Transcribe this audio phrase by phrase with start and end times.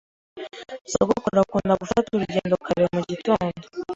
[0.93, 3.65] Sogokuru akunda gufata urugendo kare mu gitondo.